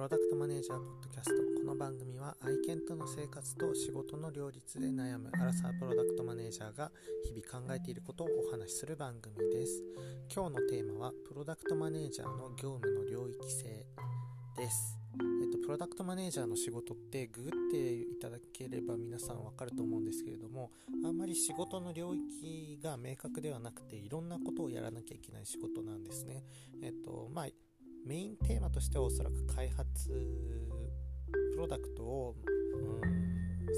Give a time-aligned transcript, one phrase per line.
[0.00, 1.60] プロダクトマネージャーポッドキャスト。
[1.60, 6.90] この番組は愛犬との生活と仕事の両立で悩むアラサープロダクトマネージャーが
[7.22, 9.82] 日々考えていることをお話しする番組です。
[10.34, 13.84] 今日のテーマはプロダクトマネージャーの業務の領域性
[14.56, 14.96] です。
[15.42, 20.70] えっと、プロダクトマネージャーの仕事ってググっていただければ皆さんわかると思うんですけれども
[21.04, 26.42] あんまり仕事の領域が明確ではなくていろんなことをやらなきゃいけない仕事なんですね。
[26.82, 27.46] えっとまあ
[28.06, 30.08] メインテーマとしてはおそらく開発
[31.52, 32.36] プロダクトを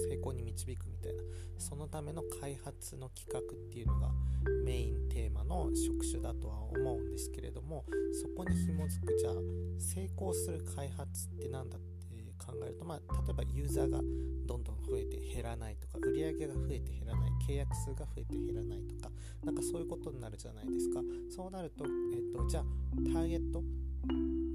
[0.09, 1.23] 成功に導くみたいな
[1.59, 4.11] そのための開発の企画っていうのが
[4.65, 7.85] メインテーマの職種だとは思うんですけれども
[8.21, 9.35] そこに紐づくじゃあ
[9.79, 11.93] 成功する開発って何だって
[12.45, 13.99] 考えると、まあ、例えばユーザーが
[14.47, 19.11] どんどん増えて減らないとか売り上げが増えて減らない契約数が増えて減らないとか
[19.45, 21.01] なんかそういうことになるじゃないですか。
[21.31, 22.65] そうなると、えっと、じゃあ
[23.13, 23.63] ターゲット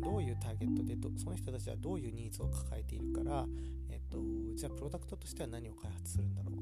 [0.03, 3.45] どういうターゲットでその人たちはどういうニーズを抱えているから、
[3.89, 4.17] えっと、
[4.55, 6.59] じゃあプロダクトとしては何を開発するんだろう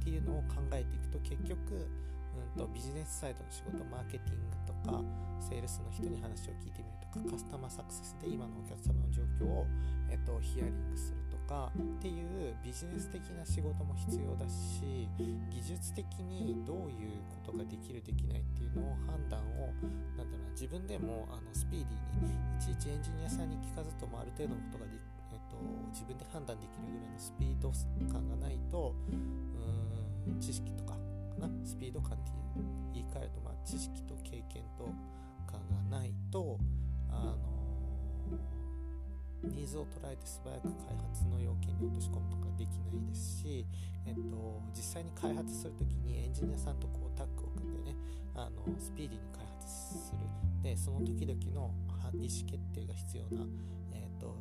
[0.00, 1.58] っていうのを考えていくと結局、
[2.56, 5.02] うんと、ビジネスサイドの仕事マーケティングとか
[5.40, 9.66] セールスの人に話を聞いてみるとかカスタマーサクセスで今のお客様の状況を、
[10.10, 14.82] えっと、ヒアリングするとかっていうビジネス的な仕事も必要だし
[15.50, 19.72] 技術的にどういうことができるできないっていうのを判断を
[20.16, 24.92] なだろうな自分でもあのスピーディーにいちいちエンジニアさんに聞かずともある程度のことがで、
[25.32, 25.56] えっと、
[25.92, 27.72] 自分で判断できるぐらいのスピード
[28.12, 32.32] 感がないとうーん知識とかかなスピード感って
[32.94, 34.84] 言い換えると、まあ、知識と経験と
[35.50, 35.58] か
[35.90, 36.58] がないと
[37.10, 37.39] あの
[39.50, 43.66] ニーズを捉えて素早く開発の要件に落とし込むとかできないですし、
[44.06, 47.96] えっと、実際に開発する時にエンジニアさんとこうタッグを組んでね
[48.34, 50.18] あのスピーディーに開発する
[50.62, 51.72] でその時々の
[52.14, 53.46] 意思決定が必要な、
[53.92, 54.34] えっと、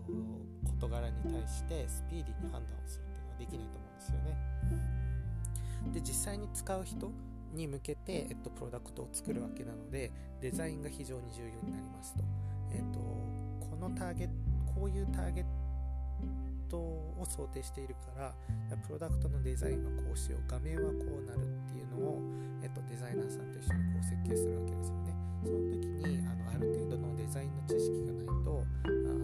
[0.65, 4.37] 事柄に対してスピーディーに判断をするっていうのはできないと思うんですよね。
[5.93, 7.11] で実際に使う人
[7.53, 12.23] に向けて、えっと、プロダクトを作るわけなのでデザインが非常に重要になりますと。
[12.71, 14.48] えっと、このターゲット
[14.79, 15.45] こういうターゲッ
[16.71, 22.21] トを想定しているからプロダクトのデザインはこうしよう画面はこうなるっていうのを、
[22.63, 25.15] えっと、デザイナーさんと一緒にこう設計するわけですよね。
[25.43, 29.19] その時にあのある程度のデザインの知識がないとあの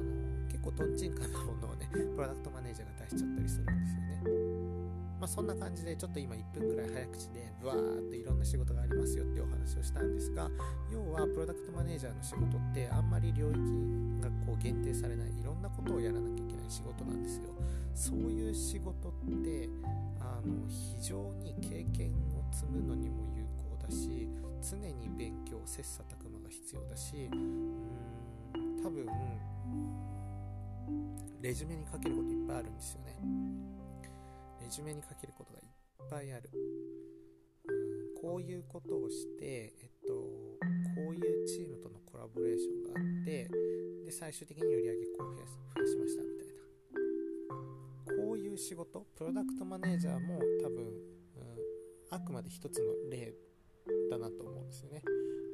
[0.51, 4.54] 結構とんちんかなものをねプロダクトマネージャーが出しちゃったりするんですよね。
[5.19, 10.49] まあ、そんな感じでちょっと今1分ぐらい早口でブワーっていろんな仕事がありますよってお話をしたんですが
[10.91, 13.57] 要はプロダクトマネージャーの仕事ってあんまり領域
[14.21, 17.43] がこう限定されないいろんなことをやらなきゃいけない仕事なんですよ。
[17.93, 19.11] そういう仕事っ
[19.41, 19.69] て
[20.19, 24.27] あの非常に経験を積むのにも有効だし
[24.61, 29.07] 常に勉強切磋琢磨が必要だしうーん多分
[31.41, 33.15] レジュメに書けることいっぱいあるんですよね。
[34.61, 36.49] レジュメに書けることがいっぱいある。
[36.53, 37.05] うん
[38.25, 43.47] こういうことをして、えっと、こういうチームとのコラボレーションがあって、
[44.03, 46.47] で、最終的に売り上げこう増や増やしましたみたい
[48.17, 48.23] な。
[48.25, 50.95] こういう仕事、プロダクトマネージャーも多分、うん、
[52.09, 53.31] あくまで一つの例
[54.09, 55.03] だなと思うんですよね。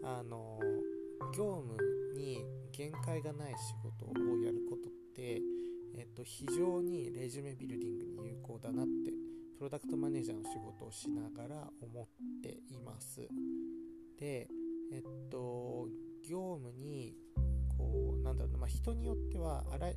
[0.05, 0.57] あの、
[1.35, 1.75] 業務
[2.15, 2.39] に
[2.71, 5.41] 限界がない仕事をやることって、
[6.21, 9.11] と、非常にレジュメビルディングに有効だなって
[9.57, 12.07] プロダクトマネージャーの仕事をしながら思っ
[12.41, 13.27] ています。
[14.19, 14.47] で
[14.93, 15.87] えっと
[16.27, 17.15] 業務に
[17.77, 19.91] こうなんだろうな、まあ、人によってはあら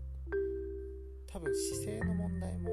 [1.26, 2.70] 多分姿勢の問題も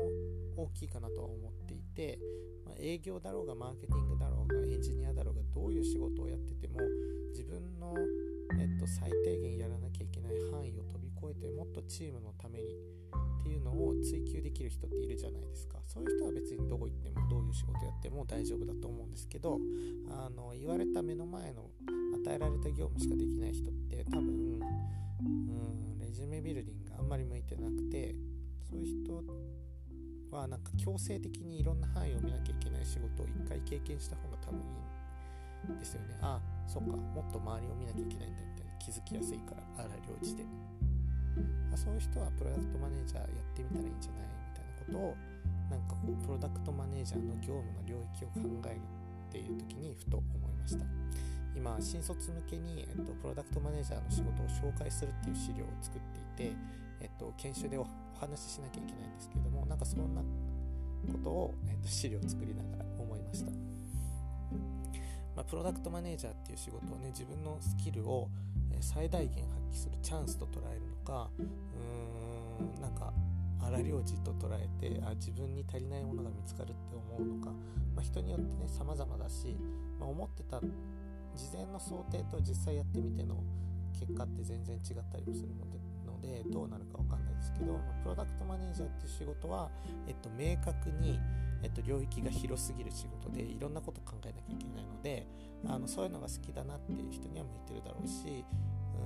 [0.56, 2.20] 大きいかなとは思っていて、
[2.66, 6.80] まあ、営業だろうがマーケティングだろうがエンジニアだろうがどういう仕事をやってても
[7.32, 7.96] 自分の、
[8.60, 13.01] えっと、最低限やらなきゃいけない範囲を飛び越えてもっとチームのために
[13.76, 15.80] のを追求できる人っているじゃないですか。
[15.86, 19.60] そういう人は別にどこ行ってもどういう仕事やっても大丈夫だと思うんですけど
[20.10, 21.70] あの言われた目の前の
[22.24, 24.60] 与えられた業務しかできない人って多分
[25.20, 28.16] うんレジュメビルディングあんまり向いてなくて
[28.64, 29.22] そういう人
[30.32, 34.60] はなんか強制的にいろんな範囲を見なきゃいけない仕事を一回経験した方が多分
[35.68, 36.18] いいんですよね。
[36.22, 40.46] あそっかもっと周りを見なきゃいけないんだみたいな気づきやすいから荒領事で。
[41.74, 45.16] あ、そういう人はプロダクトマネージャーやってみたらいいんじゃないみたいなことを
[45.70, 48.78] なんかこうプロダクトマネージャーの業務の領域を考え
[49.32, 50.86] ていう時にふと思いました。
[51.56, 56.02] 今新卒向けに、えっと、プロダクトマネージャーの仕事を紹介するっていう資料を作っ
[56.36, 56.56] ていて、
[57.02, 57.86] えっと、研修でお
[58.20, 63.52] 話ししなきゃいけないんですけれどもなんかそんなことを、えっと、資料を作りながら思いました。
[65.36, 68.30] まあ、プロダクトマネージャーっていう仕事をね自分のスキルを
[68.80, 73.14] 最大限発揮するチャンスと捉えるのかうーんなんか
[73.62, 77.52] 荒療治と捉えてあ自分に足りないものが見つかるって思うのか、
[77.96, 79.56] まあ、人によってね様々だし、
[80.00, 83.36] まあ、思ってた事前の想定と実際やってみての
[84.00, 87.21] 結果って全然違ったりもするのでのでどうなるか分かんない。
[87.42, 89.70] ですけど、まあ、プロダクトマネージャーっていう仕事は、
[90.08, 91.20] えっと、明確に、
[91.64, 95.28] えっと、領域が広すぎる仕事でいろんなこと考えなきゃいけないので
[95.66, 98.46] あのそういうのが好きだなっていう人には向いてるだろうし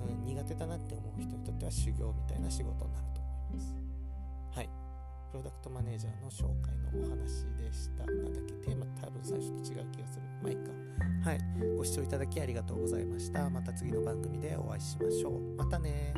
[0.09, 3.73] うん苦手だなって思う人にとっては修行みたいな仕事になると思います。
[4.51, 4.69] はい。
[5.31, 8.05] プロダクトマネージャーの紹介のお話でした。
[8.05, 10.25] なんだっけ、テーマ多分最初と違う気がする。
[10.41, 11.29] まあいいか。
[11.29, 11.39] はい。
[11.77, 13.49] ご視聴いただきありがとうございました。
[13.49, 15.55] また次の番組でお会いしましょう。
[15.55, 16.13] またね